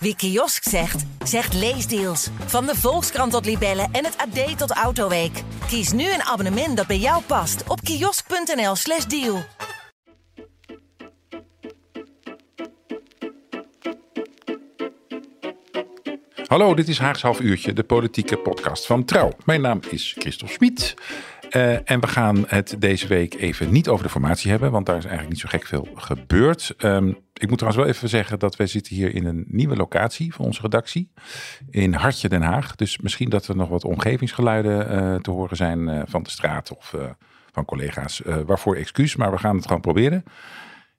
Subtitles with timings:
[0.00, 2.28] Wie kiosk zegt, zegt leesdeals.
[2.46, 5.42] Van de Volkskrant tot Libellen en het AD tot Autoweek.
[5.66, 9.42] Kies nu een abonnement dat bij jou past op kiosk.nl/slash deal.
[16.46, 19.32] Hallo, dit is Haags Half Uurtje, de politieke podcast van Trouw.
[19.44, 20.94] Mijn naam is Christophe Smit.
[21.50, 24.96] Uh, en we gaan het deze week even niet over de formatie hebben, want daar
[24.96, 26.74] is eigenlijk niet zo gek veel gebeurd.
[26.78, 30.34] Um, ik moet trouwens wel even zeggen dat wij zitten hier in een nieuwe locatie
[30.34, 31.12] van onze redactie.
[31.70, 32.74] In Hartje Den Haag.
[32.74, 36.76] Dus misschien dat er nog wat omgevingsgeluiden uh, te horen zijn uh, van de straat
[36.76, 36.94] of
[37.52, 38.22] van collega's.
[38.46, 40.24] waarvoor excuus, maar we gaan het gewoon proberen.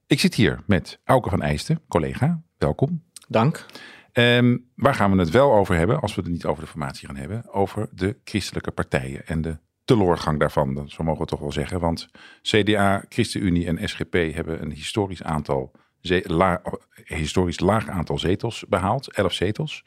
[0.06, 2.42] Ik zit hier met Auke van Eijsten, collega.
[2.58, 3.02] Welkom.
[3.28, 3.66] Dank.
[4.12, 7.06] Um, waar gaan we het wel over hebben, als we het niet over de formatie
[7.06, 7.52] gaan hebben?
[7.52, 10.84] Over de christelijke partijen en de teloorgang daarvan.
[10.88, 11.80] Zo mogen we toch wel zeggen.
[11.80, 12.08] Want
[12.42, 15.72] CDA, ChristenUnie en SGP hebben een historisch aantal
[17.04, 19.84] historisch laag aantal zetels behaald, 11 zetels.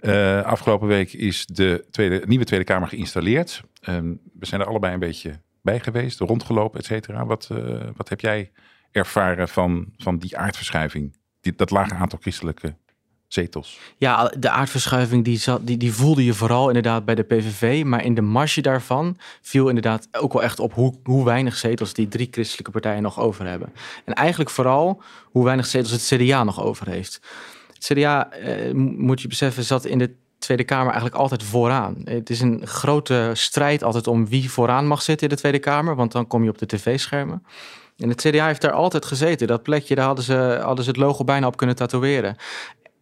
[0.00, 3.62] Uh, afgelopen week is de tweede, nieuwe Tweede Kamer geïnstalleerd.
[3.88, 3.96] Uh,
[4.38, 7.26] we zijn er allebei een beetje bij geweest, rondgelopen, et cetera.
[7.26, 8.52] Wat, uh, wat heb jij
[8.90, 11.16] ervaren van, van die aardverschuiving?
[11.56, 12.76] Dat lage aantal christelijke
[13.28, 13.80] zetels.
[13.96, 17.84] Ja, de aardverschuiving die, zat, die, die voelde je vooral inderdaad bij de PVV.
[17.84, 21.92] Maar in de marge daarvan viel inderdaad ook wel echt op hoe, hoe weinig zetels
[21.92, 23.72] die drie christelijke partijen nog over hebben.
[24.04, 27.20] En eigenlijk vooral hoe weinig zetels het CDA nog over heeft.
[27.72, 31.96] Het CDA, eh, moet je beseffen, zat in de Tweede Kamer eigenlijk altijd vooraan.
[32.04, 35.94] Het is een grote strijd altijd om wie vooraan mag zitten in de Tweede Kamer.
[35.94, 37.42] Want dan kom je op de tv-schermen.
[37.96, 39.46] En het CDA heeft daar altijd gezeten.
[39.46, 42.36] Dat plekje, daar hadden ze, hadden ze het logo bijna op kunnen tatoeëren.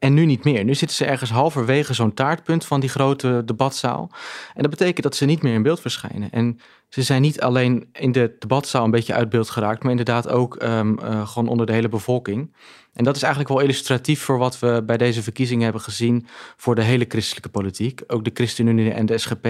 [0.02, 0.64] En nu niet meer.
[0.64, 4.10] Nu zitten ze ergens halverwege zo'n taartpunt van die grote debatzaal.
[4.54, 6.30] En dat betekent dat ze niet meer in beeld verschijnen.
[6.30, 10.28] En ze zijn niet alleen in de debatzaal een beetje uit beeld geraakt, maar inderdaad
[10.28, 12.54] ook um, uh, gewoon onder de hele bevolking.
[12.92, 16.74] En dat is eigenlijk wel illustratief voor wat we bij deze verkiezingen hebben gezien voor
[16.74, 18.02] de hele christelijke politiek.
[18.06, 19.46] Ook de ChristenUnie en de SGP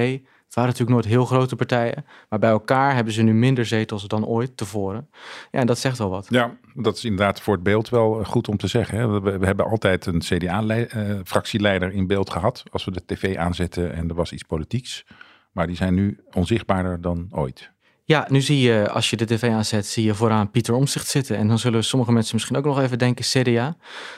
[0.52, 4.06] het waren natuurlijk nooit heel grote partijen, maar bij elkaar hebben ze nu minder zetels
[4.06, 5.08] dan ooit tevoren.
[5.50, 6.26] Ja, en dat zegt wel wat.
[6.30, 8.98] Ja, dat is inderdaad voor het beeld wel goed om te zeggen.
[8.98, 9.20] Hè.
[9.20, 13.92] We, we, hebben altijd een CDA-fractieleider eh, in beeld gehad als we de tv aanzetten
[13.94, 15.04] en er was iets politieks.
[15.52, 17.71] Maar die zijn nu onzichtbaarder dan ooit.
[18.04, 21.36] Ja, nu zie je, als je de tv aanzet, zie je vooraan Pieter Omzicht zitten.
[21.36, 23.76] En dan zullen sommige mensen misschien ook nog even denken CDA.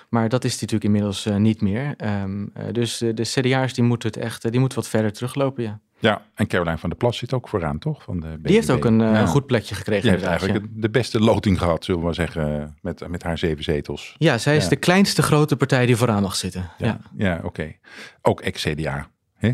[0.08, 1.94] Maar dat is natuurlijk inmiddels uh, niet meer.
[2.22, 5.62] Um, uh, dus de, de CDA'ers die moeten het echt, die moeten wat verder teruglopen,
[5.62, 5.80] ja.
[5.98, 8.02] Ja, en Caroline van der Plas zit ook vooraan, toch?
[8.02, 9.26] Van de Die heeft ook een uh, ja.
[9.26, 10.02] goed plekje gekregen.
[10.02, 10.70] Die heeft eigenlijk ja.
[10.72, 14.14] de beste loting gehad, zullen we maar zeggen, met, met haar zeven zetels.
[14.18, 14.68] Ja, zij is ja.
[14.68, 16.70] de kleinste grote partij die vooraan mag zitten.
[16.78, 17.36] Ja, ja.
[17.36, 17.46] oké.
[17.46, 17.78] Okay.
[18.22, 19.08] Ook ex-CDA,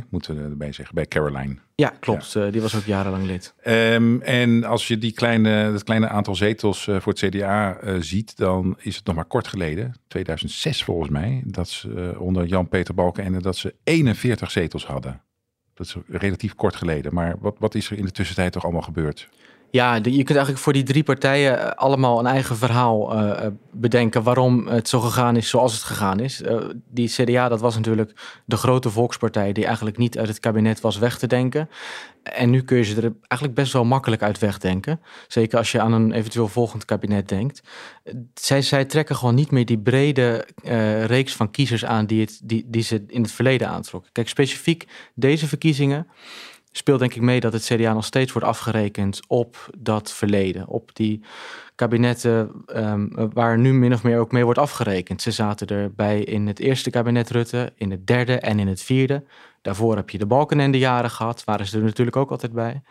[0.08, 1.56] moeten we erbij zeggen, bij Caroline.
[1.74, 2.34] Ja, klopt.
[2.34, 3.54] Uh, die was ook jarenlang lid.
[3.64, 7.96] Um, en als je die kleine, dat kleine aantal zetels uh, voor het CDA uh,
[8.00, 12.94] ziet, dan is het nog maar kort geleden, 2006 volgens mij, dat ze onder Jan-Peter
[12.94, 15.22] Balkenende dat ze 41 zetels hadden.
[15.74, 17.14] Dat is relatief kort geleden.
[17.14, 19.28] Maar wat, wat is er in de tussentijd toch allemaal gebeurd?
[19.70, 24.66] Ja, je kunt eigenlijk voor die drie partijen allemaal een eigen verhaal uh, bedenken waarom
[24.66, 26.42] het zo gegaan is zoals het gegaan is.
[26.88, 30.98] Die CDA, dat was natuurlijk de grote volkspartij die eigenlijk niet uit het kabinet was
[30.98, 31.69] weg te denken.
[32.22, 35.00] En nu kun je ze er eigenlijk best wel makkelijk uit wegdenken.
[35.28, 37.62] Zeker als je aan een eventueel volgend kabinet denkt.
[38.34, 40.47] Zij, zij trekken gewoon niet meer die brede
[41.06, 44.12] reeks van kiezers aan die, het, die, die ze in het verleden aantrokken.
[44.12, 46.06] Kijk, specifiek deze verkiezingen
[46.72, 50.66] speelt denk ik mee dat het CDA nog steeds wordt afgerekend op dat verleden.
[50.66, 51.20] Op die
[51.75, 55.22] kabinetten um, waar nu min of meer ook mee wordt afgerekend.
[55.22, 59.25] Ze zaten erbij in het eerste kabinet Rutte, in het derde en in het vierde.
[59.62, 62.82] Daarvoor heb je de Balkenende jaren gehad, waren ze er natuurlijk ook altijd bij.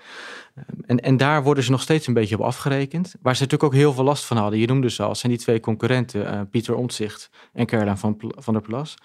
[0.86, 3.16] En, en daar worden ze nog steeds een beetje op afgerekend.
[3.22, 4.60] Waar ze natuurlijk ook heel veel last van hadden.
[4.60, 8.54] Je noemde ze al, zijn die twee concurrenten, uh, Pieter Omtzigt en Caroline van, van
[8.54, 8.98] der Plas.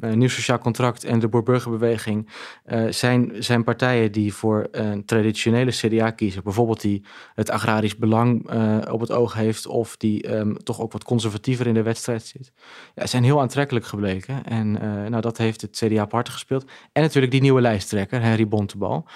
[0.00, 2.28] Uh, Nieuw Sociaal Contract en de Boerburgerbeweging
[2.66, 6.42] uh, zijn, zijn partijen die voor een traditionele CDA kiezen.
[6.42, 7.04] Bijvoorbeeld die
[7.34, 8.50] het agrarisch belang
[8.90, 12.52] op het oog heeft of die um, toch ook wat conservatiever in de wedstrijd zit.
[12.94, 14.44] Ja, zijn heel aantrekkelijk gebleken.
[14.44, 14.72] En
[15.10, 16.64] nou, dat heeft het CDA apart gespeeld.
[17.00, 19.06] En natuurlijk die nieuwe lijsttrekker, Henry Bontebal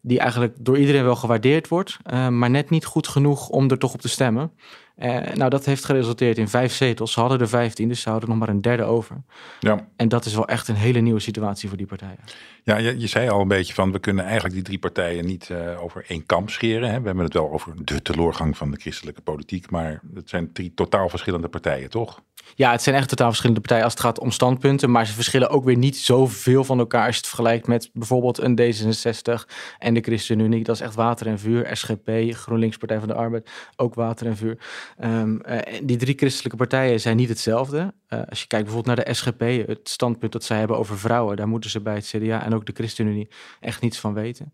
[0.00, 3.78] die eigenlijk door iedereen wel gewaardeerd wordt, uh, maar net niet goed genoeg om er
[3.78, 4.52] toch op te stemmen.
[4.98, 7.12] Uh, nou, dat heeft geresulteerd in vijf zetels.
[7.12, 9.22] Ze hadden er vijftien, dus ze hadden nog maar een derde over.
[9.60, 9.88] Ja.
[9.96, 12.18] En dat is wel echt een hele nieuwe situatie voor die partijen.
[12.62, 15.48] Ja, je, je zei al een beetje van, we kunnen eigenlijk die drie partijen niet
[15.48, 16.90] uh, over één kamp scheren.
[16.90, 17.00] Hè?
[17.00, 20.72] We hebben het wel over de teleurgang van de christelijke politiek, maar het zijn drie
[20.74, 22.22] totaal verschillende partijen, toch?
[22.54, 24.90] Ja, het zijn echt totaal verschillende partijen als het gaat om standpunten.
[24.90, 28.38] Maar ze verschillen ook weer niet zoveel van elkaar als je het vergelijkt met bijvoorbeeld
[28.38, 29.48] een D66
[29.78, 30.64] en de ChristenUnie.
[30.64, 31.76] Dat is echt water en vuur.
[31.76, 34.58] SGP, GroenLinks Partij van de Arbeid, ook water en vuur.
[35.02, 35.40] Um,
[35.82, 37.94] die drie christelijke partijen zijn niet hetzelfde.
[38.08, 41.36] Uh, als je kijkt bijvoorbeeld naar de SGP, het standpunt dat zij hebben over vrouwen,
[41.36, 43.28] daar moeten ze bij het CDA en ook de ChristenUnie
[43.60, 44.52] echt niets van weten.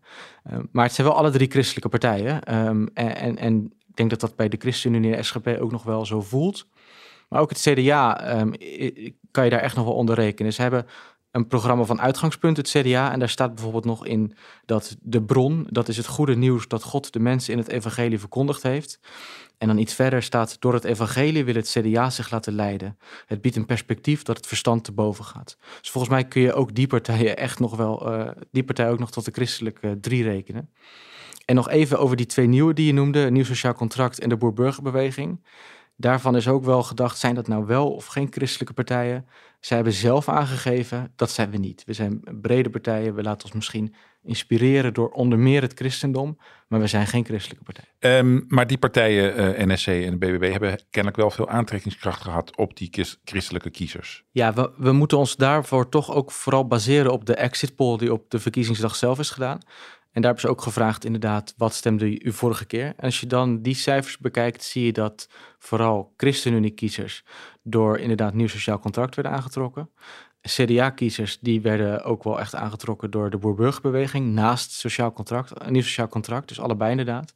[0.51, 2.55] Um, maar het zijn wel alle drie christelijke partijen.
[2.67, 5.71] Um, en, en, en, ik denk dat dat bij de ChristenUnie en de SGP ook
[5.71, 6.67] nog wel zo voelt.
[7.29, 8.13] Maar ook het CDA
[9.31, 10.53] kan je daar echt nog wel onder rekenen.
[10.53, 10.85] Ze hebben
[11.31, 13.11] een programma van uitgangspunt, het CDA.
[13.11, 14.33] En daar staat bijvoorbeeld nog in
[14.65, 18.19] dat de bron, dat is het goede nieuws dat God de mensen in het evangelie
[18.19, 18.99] verkondigd heeft.
[19.61, 22.97] En dan iets verder staat, door het evangelie wil het CDA zich laten leiden.
[23.25, 25.57] Het biedt een perspectief dat het verstand te boven gaat.
[25.79, 28.99] Dus volgens mij kun je ook die partijen echt nog wel, uh, die partij ook
[28.99, 30.69] nog tot de christelijke drie rekenen.
[31.45, 34.37] En nog even over die twee nieuwe die je noemde, Nieuw Sociaal Contract en de
[34.37, 35.39] Boerburgerbeweging.
[36.01, 39.25] Daarvan is ook wel gedacht, zijn dat nou wel of geen christelijke partijen?
[39.59, 41.83] Zij hebben zelf aangegeven, dat zijn we niet.
[41.85, 46.37] We zijn brede partijen, we laten ons misschien inspireren door onder meer het christendom,
[46.67, 48.17] maar we zijn geen christelijke partij.
[48.19, 52.21] Um, maar die partijen, uh, eh, NSC en de BBB, hebben kennelijk wel veel aantrekkingskracht
[52.21, 52.89] gehad op die
[53.23, 54.23] christelijke kiezers.
[54.31, 58.13] Ja, we, we moeten ons daarvoor toch ook vooral baseren op de exit poll die
[58.13, 59.59] op de verkiezingsdag zelf is gedaan.
[60.11, 62.85] En daar hebben ze ook gevraagd, inderdaad, wat stemde u vorige keer?
[62.85, 65.29] En als je dan die cijfers bekijkt, zie je dat
[65.59, 67.23] vooral ChristenUnie-kiezers
[67.63, 69.89] door inderdaad nieuw sociaal contract werden aangetrokken.
[70.41, 76.07] CDA-kiezers die werden ook wel echt aangetrokken door de Boerburgerbeweging naast sociaal contract, nieuw sociaal
[76.07, 77.33] contract, dus allebei inderdaad.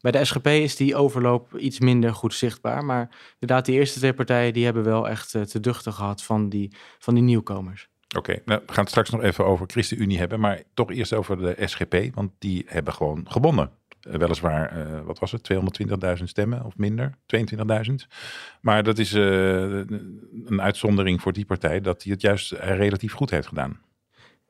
[0.00, 4.14] Bij de SGP is die overloop iets minder goed zichtbaar, maar inderdaad die eerste twee
[4.14, 7.91] partijen die hebben wel echt eh, te duchten gehad van die, van die nieuwkomers.
[8.16, 11.38] Oké, nou, we gaan het straks nog even over ChristenUnie hebben, maar toch eerst over
[11.38, 13.70] de SGP, want die hebben gewoon gewonnen.
[14.08, 15.52] Uh, weliswaar, uh, wat was het,
[16.18, 17.94] 220.000 stemmen of minder, 22.000.
[18.60, 19.22] Maar dat is uh,
[20.44, 23.80] een uitzondering voor die partij dat die het juist relatief goed heeft gedaan.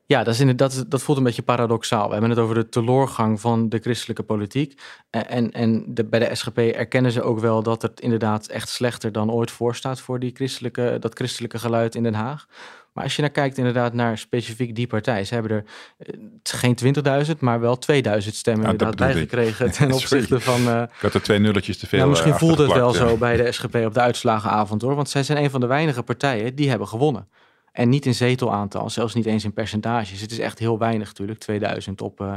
[0.05, 2.05] Ja, dat, is dat, voelt een beetje paradoxaal.
[2.05, 4.81] We hebben het over de teloorgang van de christelijke politiek.
[5.09, 9.31] En, en bij de SGP erkennen ze ook wel dat het inderdaad echt slechter dan
[9.31, 12.47] ooit voorstaat voor die christelijke, dat christelijke geluid in Den Haag.
[12.93, 15.63] Maar als je naar kijkt inderdaad naar specifiek die partij, ze hebben er
[15.97, 16.77] eh, geen
[17.25, 20.61] 20.000, maar wel 2000 stemmen ja, inderdaad bijgekregen ten opzichte van...
[20.61, 23.37] Uh, ik had er twee nulletjes te veel nou, Misschien voelde het wel zo bij
[23.37, 26.69] de SGP op de uitslagenavond hoor, want zij zijn een van de weinige partijen die
[26.69, 27.27] hebben gewonnen.
[27.71, 30.21] En niet in zetelaantal, zelfs niet eens in percentages.
[30.21, 32.33] Het is echt heel weinig natuurlijk, 2000 op uh,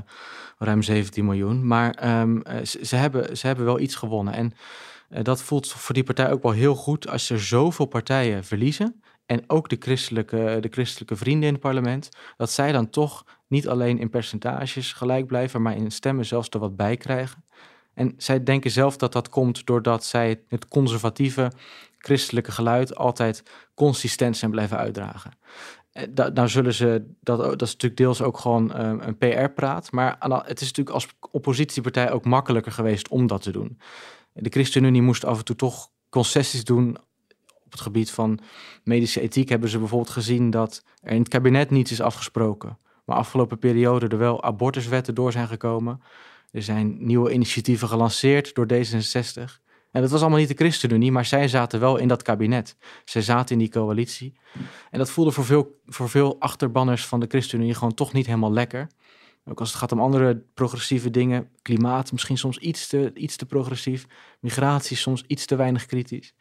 [0.59, 1.67] ruim 17 miljoen.
[1.67, 4.35] Maar um, ze, ze, hebben, ze hebben wel iets gewonnen.
[4.35, 4.53] En
[5.11, 9.03] uh, dat voelt voor die partij ook wel heel goed als er zoveel partijen verliezen.
[9.27, 12.09] En ook de christelijke, de christelijke vrienden in het parlement.
[12.37, 16.59] Dat zij dan toch niet alleen in percentages gelijk blijven, maar in stemmen zelfs er
[16.59, 17.45] wat bij krijgen.
[17.95, 21.53] En zij denken zelf dat dat komt doordat zij het conservatieve
[21.99, 23.43] christelijke geluid altijd
[23.75, 25.33] consistent zijn blijven uitdragen.
[25.93, 30.17] Eh, nou zullen ze, dat, dat is natuurlijk deels ook gewoon ehm, een PR-praat, maar
[30.45, 33.79] het is natuurlijk als oppositiepartij ook makkelijker geweest om dat te doen.
[34.33, 36.97] De ChristenUnie moest af en toe toch concessies doen
[37.77, 38.39] het gebied van
[38.85, 39.49] medische ethiek.
[39.49, 44.09] Hebben ze bijvoorbeeld gezien dat er in het kabinet niets is afgesproken, maar afgelopen periode
[44.09, 46.01] er wel abortuswetten door zijn gekomen.
[46.51, 49.65] Er zijn nieuwe initiatieven gelanceerd door D66.
[49.97, 52.77] En dat was allemaal niet de ChristenUnie, maar zij zaten wel in dat kabinet.
[53.05, 54.35] Zij zaten in die coalitie.
[54.91, 58.53] En dat voelde voor veel, voor veel achterbanners van de ChristenUnie gewoon toch niet helemaal
[58.53, 58.89] lekker.
[59.49, 63.47] Ook als het gaat om andere progressieve dingen, klimaat misschien soms iets te, iets te
[63.47, 64.07] progressief,
[64.41, 66.35] migratie soms iets te weinig kritisch.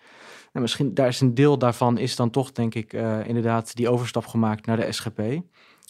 [0.52, 3.90] En misschien daar is een deel daarvan is dan toch, denk ik, uh, inderdaad die
[3.90, 5.22] overstap gemaakt naar de SGP.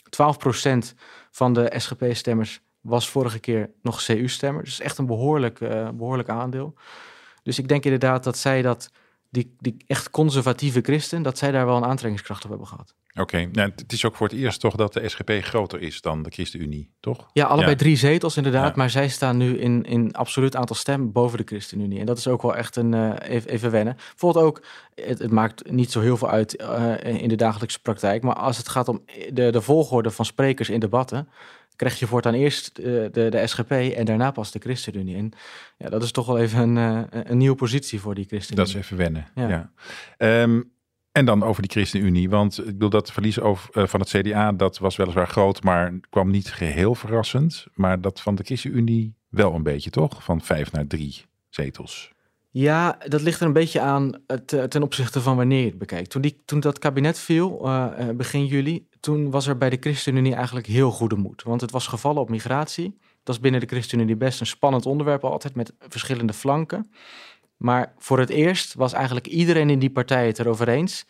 [0.09, 0.93] 12%
[1.31, 4.63] van de SGP-stemmers was vorige keer nog CU-stemmer.
[4.63, 6.74] Dus echt een behoorlijk, uh, behoorlijk aandeel.
[7.43, 8.91] Dus ik denk inderdaad dat zij dat,
[9.36, 12.96] die, die echt conservatieve christen, dat zij daar wel een aantrekkingskracht op hebben gehad.
[13.20, 16.24] Oké, nou, het is ook voor het eerst toch dat de SGP groter is dan
[16.24, 17.30] de ChristenUnie, toch?
[17.34, 21.38] Ja, allebei drie zetels inderdaad, maar zij staan nu in, in absoluut aantal stemmen boven
[21.38, 22.00] de ChristenUnie.
[22.00, 23.96] En dat is ook wel echt een uh, even, even wennen.
[23.96, 24.62] Bijvoorbeeld ook,
[24.96, 28.58] het, het, maakt niet zo heel veel uit uh, in de dagelijkse praktijk, maar als
[28.58, 31.27] het gaat om de, de volgorde van sprekers in debatten,
[31.75, 35.15] krijg je voortaan eerst de, de, de, SGP en daarna pas de ChristenUnie.
[35.15, 35.32] En
[35.77, 36.75] ja, dat is toch wel even een,
[37.13, 38.65] uh, een nieuwe positie voor die ChristenUnie.
[38.65, 39.72] Dat is even wennen, ja.
[40.17, 40.41] ja.
[40.41, 40.74] Um,
[41.12, 44.51] en dan over die ChristenUnie, want ik bedoel dat verlies over, uh, van het CDA,
[44.51, 47.65] dat was weliswaar groot, maar kwam niet geheel verrassend.
[47.74, 50.24] Maar dat van de ChristenUnie wel een beetje, toch?
[50.24, 52.14] Van vijf naar drie zetels.
[52.57, 54.12] Ja, dat ligt er een beetje aan
[54.47, 56.09] ten opzichte van wanneer je het bekijkt.
[56.09, 60.35] Toen, die, toen dat kabinet viel, uh, begin juli, toen was er bij de ChristenUnie
[60.35, 61.43] eigenlijk heel goede moed.
[61.43, 62.97] Want het was gevallen op migratie.
[63.24, 66.91] Dat is binnen de ChristenUnie best een spannend onderwerp altijd, met verschillende flanken.
[67.57, 71.05] Maar voor het eerst was eigenlijk iedereen in die partij het erover eens.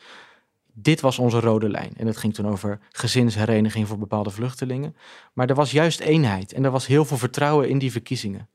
[0.73, 1.93] dit was onze rode lijn.
[1.97, 4.95] En het ging toen over gezinshereniging voor bepaalde vluchtelingen.
[5.33, 8.49] Maar er was juist eenheid en er was heel veel vertrouwen in die verkiezingen.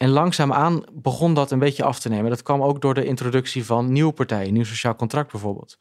[0.00, 2.30] En langzaamaan begon dat een beetje af te nemen.
[2.30, 5.78] Dat kwam ook door de introductie van nieuwe partijen, nieuw sociaal contract bijvoorbeeld.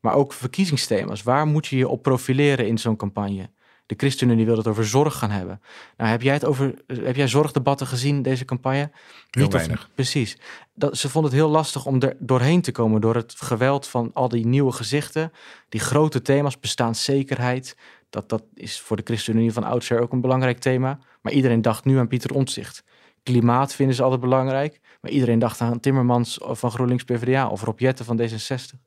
[0.00, 1.22] Maar ook verkiezingsthema's.
[1.22, 3.50] Waar moet je je op profileren in zo'n campagne?
[3.86, 5.60] De ChristenUnie wil het over zorg gaan hebben.
[5.96, 8.78] Nou, heb jij het over, heb jij zorgdebatten gezien deze campagne?
[8.78, 8.90] Heel
[9.30, 9.88] Niet of- weinig.
[9.94, 10.38] precies.
[10.74, 14.10] Dat, ze vonden het heel lastig om er doorheen te komen door het geweld van
[14.14, 15.32] al die nieuwe gezichten,
[15.68, 17.76] die grote thema's, bestaanszekerheid.
[18.10, 20.98] Dat, dat is voor de ChristenUnie van oudsher ook een belangrijk thema.
[21.22, 22.84] Maar iedereen dacht nu aan Pieter Omtzigt.
[23.26, 24.80] Klimaat vinden ze altijd belangrijk.
[25.00, 28.78] Maar iedereen dacht aan Timmermans van GroenLinks PvdA of Rob Jetten van D66.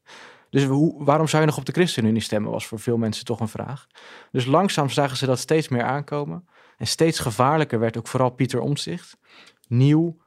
[0.50, 0.66] Dus
[0.98, 3.88] waarom zou je nog op de ChristenUnie stemmen, was voor veel mensen toch een vraag.
[4.32, 6.48] Dus langzaam zagen ze dat steeds meer aankomen.
[6.78, 9.18] En steeds gevaarlijker werd ook vooral Pieter Omtzigt.
[9.68, 10.18] Nieuw,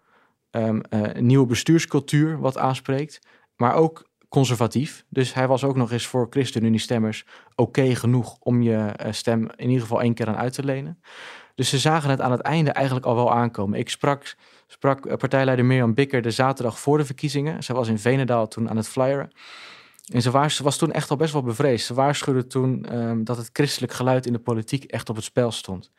[0.50, 3.26] ehm, eh, nieuwe bestuurscultuur wat aanspreekt,
[3.57, 5.04] maar ook conservatief.
[5.09, 9.69] Dus hij was ook nog eens voor ChristenUnie-stemmers oké genoeg om je eh, stem in
[9.69, 11.00] ieder geval één keer aan uit te lenen.
[11.54, 13.78] Dus ze zagen het aan het einde eigenlijk al wel aankomen.
[13.78, 14.35] Ik sprak,
[14.66, 17.62] sprak eh, partijleider Mirjam Bikker de zaterdag voor de verkiezingen.
[17.62, 19.30] Zij was in Venendaal toen aan het flyeren.
[20.12, 21.87] En ze ze was toen echt al best wel bevreesd.
[21.87, 25.50] Ze waarschuwde toen ehm, dat het christelijk geluid in de politiek echt op het spel
[25.50, 25.90] stond.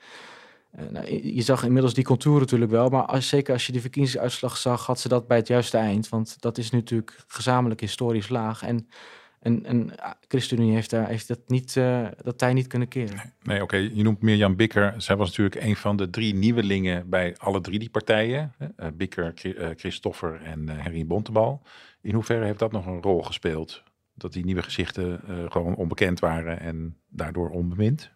[0.72, 3.72] Eh, nou, je je zag inmiddels die contouren natuurlijk wel, maar als, zeker als je
[3.72, 6.10] die verkiezingsuitslag zag, had ze dat bij het juiste eind.
[6.10, 8.64] Want dat is nu natuurlijk gezamenlijk historisch laag.
[8.64, 8.88] En,
[9.44, 13.34] en, en ah, ChristenUnie heeft, daar, heeft dat, niet, eh, dat tij niet kunnen keren.
[13.42, 13.76] Nee, oké.
[13.76, 14.94] Je noemt Mirjam Bikker.
[14.98, 18.54] Zij was natuurlijk een van de drie nieuwelingen bij alle drie die partijen.
[18.76, 21.62] Eh, Bikker, eh, Christoffer en Henry Bontebal.
[22.02, 23.84] In hoeverre heeft dat nog een rol gespeeld?
[24.16, 28.12] Dat die nieuwe gezichten gewoon onbekend waren en daardoor onbemind?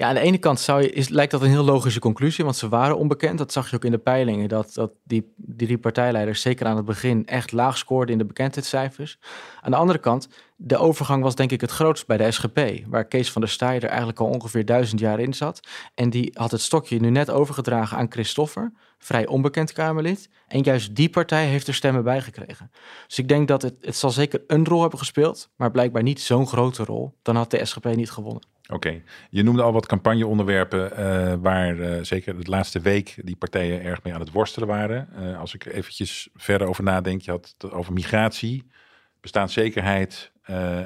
[0.00, 2.56] Ja, aan de ene kant zou je, is, lijkt dat een heel logische conclusie, want
[2.56, 3.38] ze waren onbekend.
[3.38, 6.76] Dat zag je ook in de peilingen, dat, dat die, die drie partijleiders zeker aan
[6.76, 9.18] het begin echt laag scoorden in de bekendheidscijfers.
[9.60, 13.04] Aan de andere kant, de overgang was denk ik het grootst bij de SGP, waar
[13.04, 15.60] Kees van der Staaij er eigenlijk al ongeveer duizend jaar in zat.
[15.94, 20.28] En die had het stokje nu net overgedragen aan Christoffer, vrij onbekend Kamerlid.
[20.48, 22.70] En juist die partij heeft er stemmen bij gekregen.
[23.06, 26.20] Dus ik denk dat het, het zal zeker een rol hebben gespeeld, maar blijkbaar niet
[26.20, 27.14] zo'n grote rol.
[27.22, 28.42] Dan had de SGP niet gewonnen.
[28.72, 33.82] Oké, je noemde al wat campagneonderwerpen eh, waar eh, zeker de laatste week die partijen
[33.82, 35.08] erg mee aan het worstelen waren.
[35.14, 38.66] Eh, als ik eventjes verder over nadenk, je had over migratie,
[39.20, 40.32] bestaanszekerheid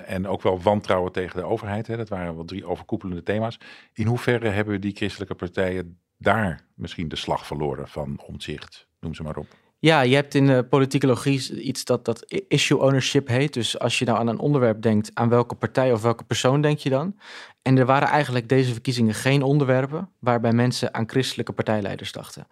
[0.07, 1.87] en ook wel wantrouwen tegen de overheid.
[1.87, 1.97] Hè.
[1.97, 3.59] Dat waren wel drie overkoepelende thema's.
[3.93, 8.87] In hoeverre hebben die christelijke partijen daar misschien de slag verloren van omzicht?
[9.01, 9.47] Noem ze maar op.
[9.79, 13.53] Ja, je hebt in de politicologie iets dat, dat issue ownership heet.
[13.55, 16.79] Dus als je nou aan een onderwerp denkt, aan welke partij of welke persoon denk
[16.79, 17.19] je dan?
[17.63, 22.47] En er waren eigenlijk deze verkiezingen geen onderwerpen waarbij mensen aan christelijke partijleiders dachten.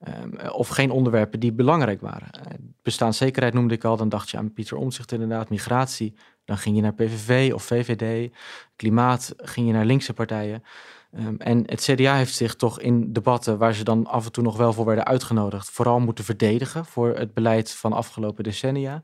[0.00, 2.30] Ehm, of geen onderwerpen die belangrijk waren.
[2.30, 5.50] Eh, bestaanszekerheid noemde ik al, dan dacht je aan Pieter Omtzigt inderdaad.
[5.50, 8.32] Migratie, dan ging je naar PVV of VVD.
[8.76, 10.62] Klimaat ging je naar linkse partijen.
[11.18, 14.42] Um, en het CDA heeft zich toch in debatten waar ze dan af en toe
[14.42, 19.02] nog wel voor werden uitgenodigd, vooral moeten verdedigen voor het beleid van afgelopen decennia.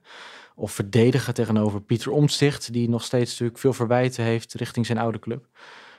[0.54, 5.18] Of verdedigen tegenover Pieter Omtzigt, die nog steeds natuurlijk veel verwijten heeft richting zijn oude
[5.18, 5.46] club.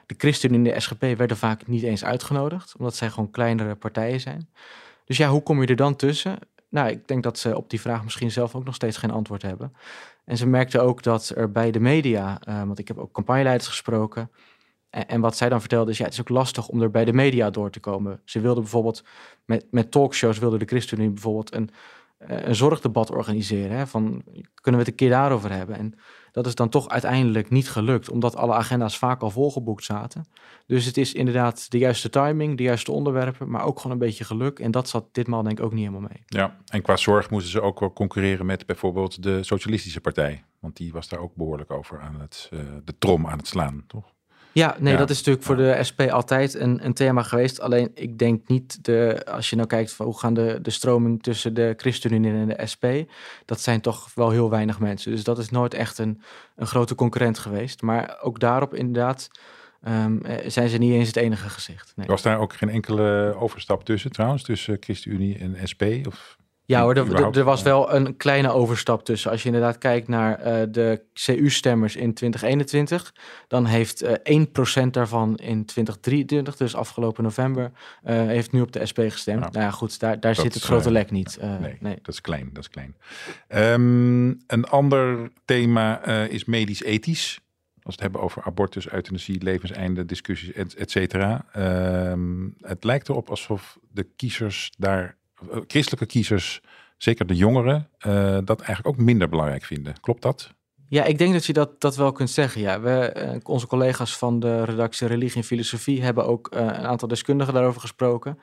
[0.06, 4.20] De ChristenUnie en de SGP werden vaak niet eens uitgenodigd, omdat zij gewoon kleinere partijen
[4.20, 4.50] zijn.
[5.06, 6.40] Dus ja, hoe kom je er dan tussen?
[6.70, 9.42] Nou, ik denk dat ze op die vraag misschien zelf ook nog steeds geen antwoord
[9.42, 9.74] hebben.
[10.26, 13.68] En ze merkten ook dat er bij de media, uh, want ik heb ook campagneleiders
[13.68, 14.32] gesproken,
[14.90, 17.14] en, wat zij dan vertelde is, ja, het is ook lastig om er bij de
[17.14, 18.22] media door te komen.
[18.26, 19.04] Ze wilden bijvoorbeeld
[19.46, 21.70] met, met talkshows, wilde de ChristenUnie bijvoorbeeld een,
[22.18, 23.78] een zorgdebat organiseren.
[23.78, 24.24] Hè, van,
[24.62, 25.76] kunnen we het een keer daarover hebben?
[25.76, 25.94] En
[26.32, 30.26] dat is dan toch uiteindelijk niet gelukt, omdat alle agenda's vaak al volgeboekt zaten.
[30.66, 34.24] Dus het is inderdaad de juiste timing, de juiste onderwerpen, maar ook gewoon een beetje
[34.24, 34.60] geluk.
[34.60, 36.24] En dat zat ditmaal denk ik ook niet helemaal mee.
[36.26, 40.44] Ja, en qua zorg moesten ze ook wel concurreren met bijvoorbeeld de Socialistische Partij.
[40.60, 43.84] Want die was daar ook behoorlijk over aan het, uh, de trom aan het slaan,
[43.88, 44.16] toch?
[44.58, 45.00] Ja, nee, ja.
[45.00, 47.60] dat is natuurlijk voor de SP altijd een, een, thema geweest.
[47.60, 51.24] Alleen ik denk niet, de, als je nou kijkt van hoe gaan de, de stroming
[51.24, 52.86] tussen de ChristenUnie en de SP,
[53.46, 55.12] dat zijn toch wel heel weinig mensen.
[55.12, 56.22] Dus dat is nooit echt een,
[56.56, 57.82] een grote concurrent geweest.
[57.82, 59.30] Maar ook daarop inderdaad
[59.88, 61.94] um, zijn ze niet eens het enige gezicht.
[61.96, 62.08] Nee.
[62.08, 65.84] Was daar ook geen enkele overstap tussen trouwens, tussen ChristenUnie en SP?
[66.08, 66.38] Of
[66.68, 69.32] ja hoor, er, was wel een kleine overstap tussen.
[69.32, 73.14] Als je inderdaad kijkt naar uh, de CU-stemmers in 2021,
[73.48, 74.46] dan heeft uh,
[74.84, 77.72] 1% daarvan in 2023, dus afgelopen november,
[78.04, 79.40] uh, heeft nu op de SP gestemd.
[79.40, 81.38] Nou ja, goed, daar, daar zit het grote lek niet.
[81.42, 82.96] Nee, nee, dat is klein, dat is klein.
[83.48, 87.40] Um, een ander thema eh, is medisch-ethisch.
[87.84, 91.46] Als we het hebben over abortus, euthanasie, levenseinde, discussies, et, et cetera.
[92.12, 95.18] Um, het lijkt erop alsof de kiezers daar
[95.68, 96.62] christelijke kiezers,
[96.98, 100.00] zeker de jongeren, uh, dat eigenlijk ook minder belangrijk vinden.
[100.00, 100.56] Klopt dat?
[100.90, 102.62] Ja, ik denk dat je dat, dat wel kunt zeggen.
[102.62, 102.80] Ja.
[102.80, 107.08] We, eh, onze collega's van de redactie Religie en Filosofie hebben ook eh, een aantal
[107.08, 108.40] deskundigen daarover gesproken.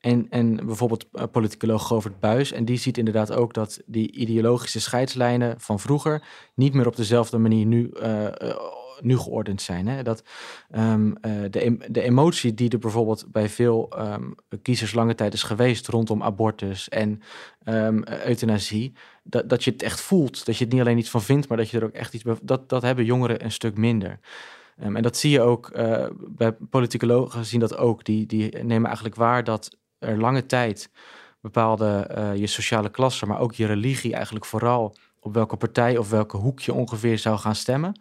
[0.00, 2.52] En, en bijvoorbeeld politicoloog Govert Buis.
[2.52, 6.22] En die ziet inderdaad ook dat die ideologische scheidslijnen van vroeger
[6.54, 7.90] niet meer op dezelfde manier nu
[9.00, 9.86] nu geordend zijn.
[9.86, 10.02] Hè?
[10.02, 10.22] Dat
[10.76, 11.14] um,
[11.50, 16.22] de, de emotie die er bijvoorbeeld bij veel um, kiezers lange tijd is geweest rondom
[16.22, 17.22] abortus en
[17.64, 20.46] um, euthanasie, dat, dat je het echt voelt.
[20.46, 22.24] Dat je het niet alleen iets van vindt, maar dat je er ook echt iets
[22.42, 24.18] dat, dat hebben jongeren een stuk minder.
[24.76, 28.04] en dat zie je ook uh, bij politicologen zien dat ook.
[28.04, 30.90] Die, die nemen eigenlijk waar dat er lange tijd
[31.40, 36.10] bepaalde uh, je sociale klasse, maar ook je religie eigenlijk vooral op welke partij of
[36.10, 38.00] welke hoek je ongeveer zou gaan stemmen.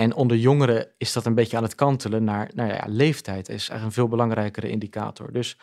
[0.00, 3.68] En onder jongeren is dat een beetje aan het kantelen naar, nou ja, leeftijd is
[3.68, 5.32] eigenlijk een veel belangrijkere indicator.
[5.32, 5.58] Dus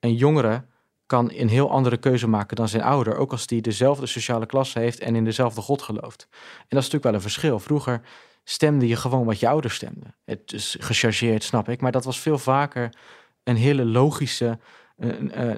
[0.00, 0.64] een jongere
[1.06, 4.78] kan een heel andere keuze maken dan zijn ouder, ook als die dezelfde sociale klasse
[4.78, 6.28] heeft en in dezelfde God gelooft.
[6.30, 6.38] En
[6.68, 7.58] dat is natuurlijk wel een verschil.
[7.58, 8.00] Vroeger
[8.44, 10.14] stemde je gewoon wat je ouders stemden.
[10.24, 12.94] Het is gechargeerd, snap ik, maar dat was veel vaker
[13.42, 14.58] een hele logische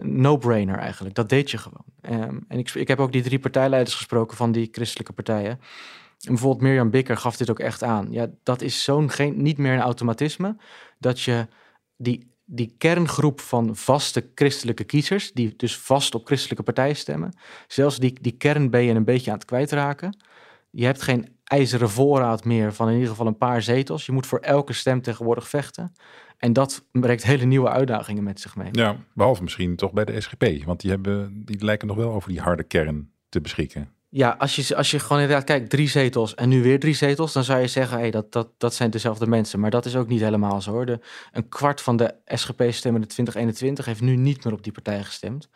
[0.03, 1.15] no-brainer eigenlijk.
[1.15, 1.85] Dat deed je gewoon.
[2.29, 5.61] Um, en ik, ik heb ook die drie partijleiders gesproken van die christelijke partijen.
[6.25, 8.07] Bijvoorbeeld Mirjam Bikker gaf dit ook echt aan.
[8.11, 10.57] Ja, dat is zo'n geen, niet meer een automatisme.
[10.99, 11.47] Dat je
[11.97, 17.99] die, die kerngroep van vaste christelijke kiezers, die dus vast op christelijke partijen stemmen, zelfs
[17.99, 20.17] die, die kern ben je een beetje aan het kwijtraken.
[20.71, 24.07] Je hebt geen ijzeren voorraad meer van in ieder geval een paar zetels.
[24.07, 25.93] Je moet voor elke stem tegenwoordig vechten.
[26.39, 28.69] En dat brengt hele nieuwe uitdagingen met zich mee.
[28.73, 30.65] Ja, behalve misschien toch bij de SGP.
[30.65, 33.96] Want die, hebben, die lijken nog wel over die harde kern te beschikken.
[34.17, 37.33] Ja, als je, als je gewoon inderdaad kijkt, drie zetels en nu weer drie zetels,
[37.33, 39.61] dan zou je zeggen, hey, dat, dat, dat zijn dezelfde mensen.
[39.61, 40.99] Maar dat is ook niet helemaal zo hoor.
[41.33, 45.49] Een kwart van de SGP-stemmende 2021 heeft nu niet meer op die partij gestemd.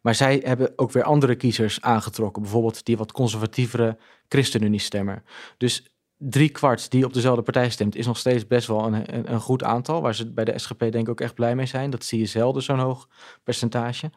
[0.00, 2.42] Maar zij hebben ook weer andere kiezers aangetrokken.
[2.42, 3.96] Bijvoorbeeld die wat conservatievere
[4.28, 5.22] ChristenUnie-stemmer.
[5.56, 9.32] Dus drie kwart die op dezelfde partij stemt, is nog steeds best wel een, een,
[9.32, 10.00] een, goed aantal.
[10.00, 11.90] Waar ze bij de SGP denk ik ook echt blij mee zijn.
[11.90, 13.08] Dat zie je zelden, zo'n hoog
[13.44, 14.10] percentage.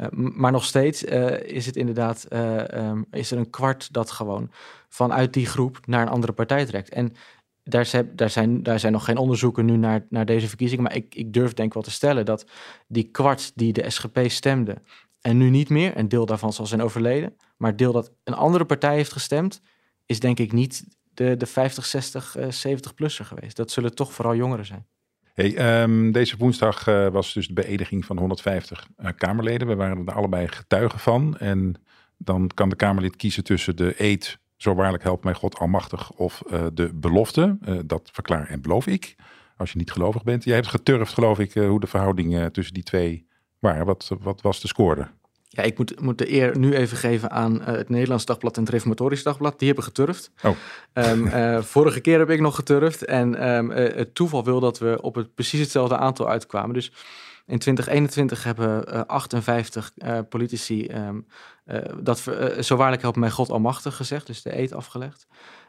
[0.00, 4.10] Uh, maar nog steeds uh, is het inderdaad, uh, um, is er een kwart dat
[4.10, 4.50] gewoon
[4.88, 6.88] vanuit die groep naar een andere partij trekt.
[6.88, 7.12] En
[7.62, 10.94] daar, zijn, daar, zijn, daar zijn nog geen onderzoeken nu naar, naar deze verkiezingen, maar
[10.94, 12.46] ik, ik durf denk wel te stellen dat
[12.86, 14.82] die kwart die de SGP stemde
[15.20, 18.64] en nu niet meer, een deel daarvan zal zijn overleden, maar deel dat een andere
[18.64, 19.60] partij heeft gestemd,
[20.06, 23.56] is denk ik niet de, de 50, 60, 70-plusser geweest.
[23.56, 24.86] Dat zullen toch vooral jongeren zijn.
[25.42, 29.68] Um, deze woensdag uh, was dus de beëdiging van 150 uh, eh, Kamerleden.
[29.68, 31.38] We waren er allebei getuigen van.
[31.38, 31.74] En
[32.16, 36.42] dan kan de Kamerlid kiezen tussen de eed, zo waarlijk helpt mij God almachtig, of
[36.52, 37.58] uh, de belofte.
[37.86, 39.14] dat verklaar en beloof ik,
[39.56, 40.44] als je niet gelovig bent.
[40.44, 43.26] Jij hebt geturfd, geloof ik, hoe de verhoudingen tussen die twee
[43.58, 43.86] waren.
[43.86, 45.08] Wat, wat was de score?
[45.54, 48.62] Ja, ik moet, moet de eer nu even geven aan uh, het Nederlands Dagblad en
[48.62, 49.58] het Reformatorisch Dagblad.
[49.58, 50.30] Die hebben geturfd.
[50.42, 50.56] Oh.
[50.92, 53.04] Um, uh, vorige keer heb ik nog geturfd.
[53.04, 56.74] En um, uh, het toeval wil dat we op het precies hetzelfde aantal uitkwamen.
[56.74, 56.92] Dus
[57.46, 59.92] in 2021 hebben 58
[60.28, 61.26] politici um,
[62.00, 62.18] dat
[62.60, 64.26] zo waarlijk helpt mij God almachtig gezegd.
[64.26, 65.26] Dus de eed afgelegd.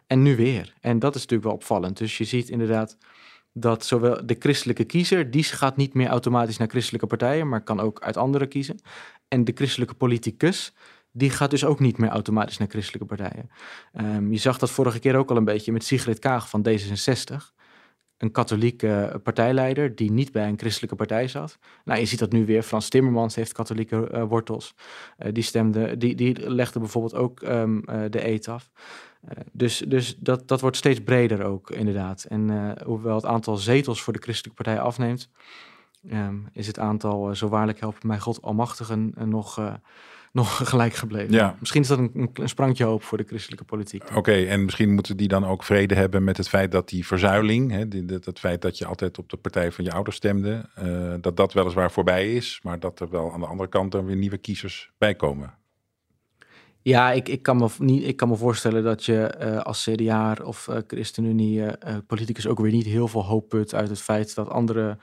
[0.07, 0.73] En nu weer.
[0.81, 1.97] En dat is natuurlijk wel opvallend.
[1.97, 2.97] Dus je ziet inderdaad
[3.53, 7.79] dat zowel de christelijke kiezer, die gaat niet meer automatisch naar christelijke partijen, maar kan
[7.79, 8.79] ook uit andere kiezen.
[9.27, 10.73] En de christelijke politicus,
[11.11, 13.49] die gaat dus ook niet meer automatisch naar christelijke partijen.
[13.93, 17.53] Um, je zag dat vorige keer ook al een beetje met Sigrid Kaag van D66.
[18.17, 21.57] Een katholieke partijleider die niet bij een christelijke partij zat.
[21.85, 22.63] Nou, je ziet dat nu weer.
[22.63, 24.75] Frans Timmermans heeft katholieke uh, wortels.
[25.19, 28.71] Uh, die, stemde, die, die legde bijvoorbeeld ook um, uh, de eet af.
[29.51, 32.23] dus dus dat, dat wordt steeds breder ook, inderdaad.
[32.23, 35.29] En hoewel het aantal zetels voor de christelijke partij afneemt,
[36.11, 39.73] um, is het aantal uh, zo waarlijk helpt mij God almachtigen uh, nog, uh,
[40.31, 41.33] nog gelijk gebleven.
[41.33, 41.55] Ja.
[41.59, 44.03] Misschien is dat een, een sprankje hoop voor de christelijke politiek.
[44.03, 47.05] Oké, okay, en misschien moeten die dan ook vrede hebben met het feit dat die
[47.07, 50.15] verzuiling, hè, die, dat, het feit dat je altijd op de partij van je ouders
[50.15, 50.69] stemde,
[51.21, 54.15] dat dat weliswaar voorbij is, maar dat er wel aan de andere kant dan weer
[54.15, 55.53] nieuwe kiezers bij komen.
[56.83, 60.37] Ja, ik, ik, kan me niet, ik kan me voorstellen dat je uh, als CDA
[60.43, 61.71] of uh, ChristenUnie uh,
[62.07, 64.97] politicus ook weer niet heel veel hoop put uit het feit dat andere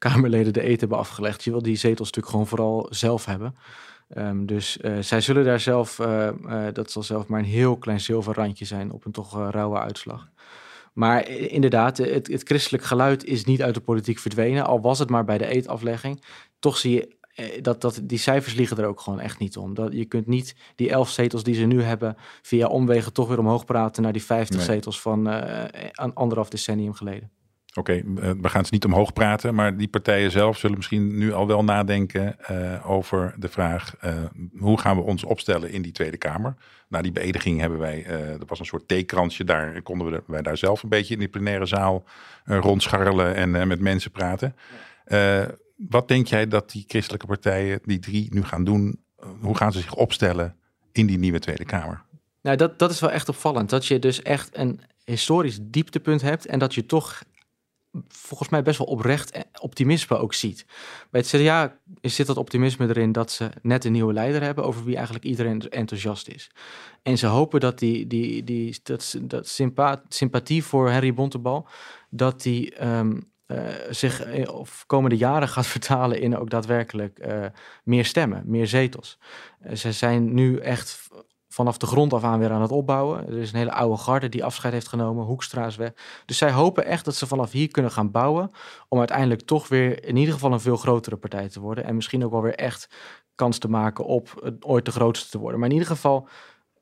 [0.00, 1.44] Kamerleden de eten hebben afgelegd.
[1.44, 3.56] Je wil die zetels natuurlijk gewoon vooral zelf hebben.
[4.16, 7.76] Um, dus uh, zij zullen daar zelf, uh, uh, dat zal zelf maar een heel
[7.76, 10.28] klein zilverrandje zijn op een toch rauwe uitslag.
[10.92, 15.10] Maar inderdaad, het, het, christelijk geluid is niet uit de politiek verdwenen, al was het
[15.10, 16.24] maar bij de eetaflegging.
[16.58, 19.74] Toch zie je dat, dat die cijfers liegen er ook gewoon echt niet om.
[19.74, 23.38] Dat, je kunt niet die elf zetels die ze nu hebben via omwegen toch weer
[23.38, 24.64] omhoog praten naar die 50 nee.
[24.64, 27.30] zetels van een anderhalf decennium geleden.
[27.74, 28.02] Oké, eh,
[28.40, 31.64] we gaan ze niet omhoog praten, maar die partijen zelf zullen misschien nu al wel
[31.64, 34.14] nadenken uh, over de vraag uh,
[34.58, 36.54] hoe gaan we ons opstellen in die Tweede Kamer.
[36.88, 40.56] Na die beëdiging hebben wij, er was een soort theekransje daar, konden we wij daar
[40.56, 42.04] zelf een beetje in die plenaire zaal
[42.44, 44.56] rondscharrelen en met mensen praten.
[45.76, 49.00] wat denk jij dat die christelijke partijen, die drie, nu gaan doen?
[49.40, 50.56] hoe gaan ze zich opstellen
[50.92, 52.02] in die nieuwe Tweede Kamer?
[52.42, 53.70] Nou, dat, dat is wel echt opvallend.
[53.70, 57.22] Dat je dus echt een historisch dieptepunt hebt en dat je toch
[58.08, 60.66] volgens mij best wel oprecht optimisme ook ziet.
[61.10, 64.84] Bij het CDA zit dat optimisme erin dat ze net een nieuwe leider hebben over
[64.84, 66.50] wie eigenlijk iedereen enthousiast is.
[67.02, 69.60] En ze hopen dat die, die, die dat, dat
[70.08, 71.68] sympathie voor Harry Bontebal,
[72.10, 77.46] dat die um, uh, zich of komende jaren gaat vertalen in ook daadwerkelijk uh,
[77.84, 79.18] meer stemmen, meer zetels.
[79.74, 81.08] Ze zijn nu echt
[81.52, 83.26] vanaf de grond af aan weer aan het opbouwen.
[83.26, 85.24] Er is een hele oude garde die afscheid heeft genomen.
[85.24, 85.92] Hoekstra weg.
[86.26, 88.50] Dus zij hopen echt dat ze vanaf hier kunnen gaan bouwen.
[88.88, 91.84] Om uiteindelijk toch weer in ieder geval een veel grotere partij te worden.
[91.84, 92.88] En misschien ook wel weer echt
[93.34, 95.60] kans te maken op ooit de grootste te worden.
[95.60, 96.28] Maar in ieder geval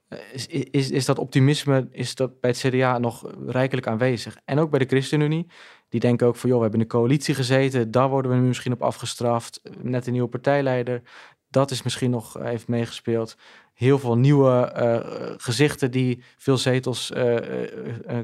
[0.08, 4.36] eh, is, is, is dat optimisme is dat bij het CDA nog rijkelijk aanwezig.
[4.44, 5.46] En ook bij de ChristenUnie.
[5.88, 7.90] Die denken ook van, joh, we hebben in een coalitie gezeten.
[7.90, 9.60] Daar worden we nu misschien op afgestraft.
[9.82, 11.02] Net een nieuwe partijleider.
[11.50, 13.36] Dat is misschien nog heeft meegespeeld
[13.78, 17.36] heel veel nieuwe eh, gezichten die veel zetels uh,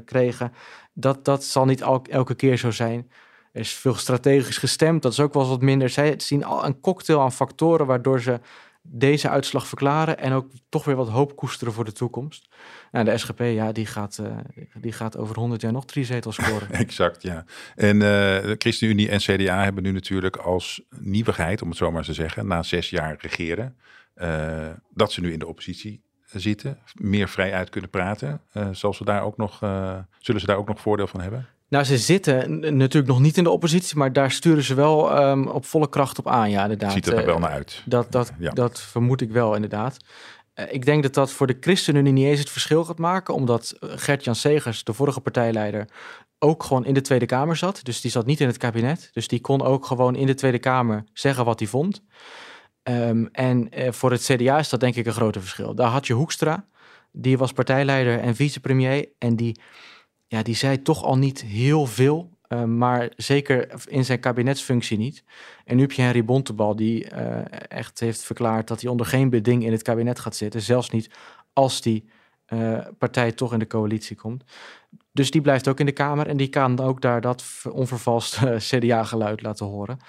[0.05, 0.53] kregen.
[0.93, 3.11] Dat, dat zal niet elke keer zo zijn.
[3.51, 5.89] Er is veel strategisch gestemd, dat is ook wel wat minder.
[5.89, 8.39] Zij zien al een cocktail aan factoren waardoor ze
[8.87, 12.49] deze uitslag verklaren en ook toch weer wat hoop koesteren voor de toekomst.
[12.91, 14.21] Nou, de SGP, ja, die gaat,
[14.79, 16.71] die gaat over 100 jaar nog drie zetels scoren.
[16.85, 17.45] exact, ja.
[17.75, 22.13] En de ChristenUnie en CDA hebben nu natuurlijk als nieuwigheid, om het zo maar te
[22.13, 23.75] zeggen, na zes jaar regeren,
[24.15, 28.41] uh, dat ze nu in de oppositie zitten, meer vrij uit kunnen praten.
[28.53, 31.47] Uh, zal ze daar ook nog, uh, zullen ze daar ook nog voordeel van hebben?
[31.75, 35.47] Nou, ze zitten natuurlijk nog niet in de oppositie, maar daar sturen ze wel um,
[35.47, 36.49] op volle kracht op aan.
[36.49, 36.91] Ja, inderdaad.
[36.91, 37.81] Ziet er wel naar uit.
[37.85, 38.51] Dat, dat, ja.
[38.51, 39.97] dat vermoed ik wel, inderdaad.
[40.69, 44.35] ik denk dat dat voor de ChristenUnie niet eens het verschil gaat maken, omdat Gert-Jan
[44.35, 45.87] Segers, de vorige partijleider,
[46.39, 47.79] ook gewoon in de Tweede Kamer zat.
[47.83, 49.09] Dus die zat niet in het kabinet.
[49.13, 52.01] Dus die kon ook gewoon in de Tweede Kamer zeggen wat hij vond.
[52.83, 55.75] Um, en uh, voor het CDA is dat denk ik een grote verschil.
[55.75, 56.65] Daar had je Hoekstra,
[57.11, 59.07] die was partijleider en vicepremier.
[59.17, 59.59] En die,
[60.27, 65.23] ja, die zei toch al niet heel veel, uh, maar zeker in zijn kabinetsfunctie niet.
[65.65, 69.29] En nu heb je Henry Bontebal, die uh, echt heeft verklaard dat hij onder geen
[69.29, 70.61] beding in het kabinet gaat zitten.
[70.61, 71.09] Zelfs niet
[71.53, 72.09] als die
[72.97, 74.43] partij toch in de coalitie komt.
[75.11, 79.41] Dus die blijft ook in de Kamer en die kan ook daar dat onvervalst CDA-geluid
[79.41, 79.99] laten horen.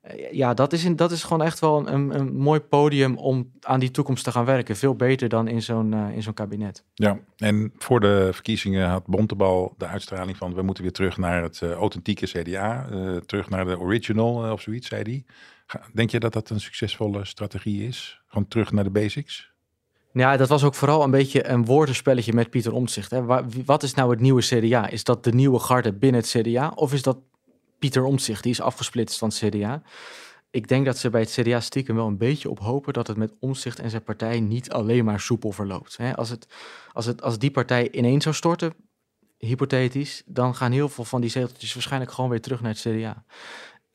[0.00, 3.50] Eh, ja, dat is, in, dat is gewoon echt wel een, een mooi podium om
[3.60, 4.76] aan die toekomst te gaan werken.
[4.76, 6.84] Veel beter dan in zo'n uh, in zo'n kabinet.
[6.94, 10.54] Ja, en voor de verkiezingen had Bontebal de uitstraling van...
[10.54, 14.60] we moeten weer terug naar het uh, authentieke CDA, uh, terug naar de original of
[14.60, 15.24] zoiets, zei hij.
[15.94, 18.22] Denk je dat dat een succesvolle strategie is?
[18.26, 19.50] Gewoon terug naar de basics?
[20.12, 23.10] Ja, dat was ook vooral een beetje een woordenspelletje met Pieter Omtzigt.
[23.10, 23.24] Hè.
[23.64, 24.88] Wat is nou het nieuwe CDA?
[24.88, 26.72] Is dat de nieuwe garde binnen het CDA?
[26.74, 27.18] Of is dat
[27.80, 29.82] Pieter Omtzigt, die is afgesplitst van het CDA.
[30.50, 33.16] Ik denk dat ze bij het CDA stiekem wel een beetje op hopen dat het
[33.16, 35.98] met Omtzigt en zijn partij niet alleen maar soepel verloopt.
[36.14, 36.46] Als, het,
[36.92, 38.74] als, het, als die partij ineens zou storten,
[39.38, 43.24] hypothetisch, dan gaan heel veel van die zeteltjes waarschijnlijk gewoon weer terug naar het CDA.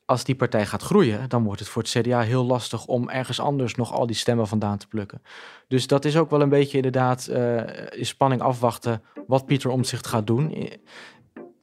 [0.05, 3.39] Als die partij gaat groeien, dan wordt het voor het CDA heel lastig om ergens
[3.39, 5.21] anders nog al die stemmen vandaan te plukken.
[5.67, 7.57] Dus dat is ook wel een beetje inderdaad uh,
[7.91, 10.51] in spanning afwachten wat Pieter Omtzigt gaat doen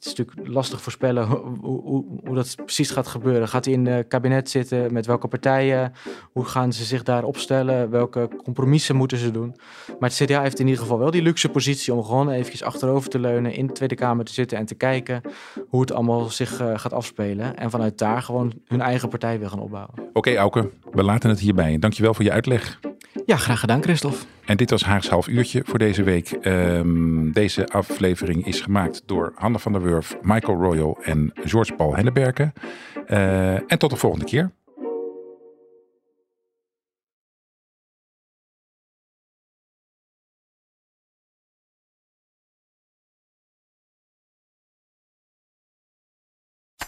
[0.03, 3.49] het is natuurlijk lastig voorspellen hoe, hoe, hoe, dat precies gaat gebeuren.
[3.49, 4.93] Gaat hij in het kabinet zitten?
[4.93, 5.93] Met welke partijen?
[6.33, 7.91] Hoe gaan ze zich daar opstellen?
[7.91, 9.57] Welke compromissen moeten ze doen?
[9.99, 13.11] Maar het CDA heeft in ieder geval wel die luxe positie om gewoon eventjes achterover
[13.11, 15.21] te leunen, in de Tweede Kamer te zitten en te kijken
[15.69, 17.57] hoe het allemaal zich uh, gaat afspelen.
[17.57, 19.95] En vanuit daar gewoon hun eigen partij weer gaan opbouwen.
[20.12, 21.79] Oké, okay, we laten het hierbij.
[21.79, 22.81] Dankjewel voor je uitleg.
[23.27, 24.25] Ja, graag gedaan, Christophe.
[24.44, 26.38] En dit was Haags half uurtje voor deze week.
[26.42, 31.94] Um, deze aflevering is gemaakt door Hanne van der Wurf, Michael Royal en George Paul
[31.94, 32.53] Henneberken.
[33.09, 34.51] Uh, en tot de volgende keer.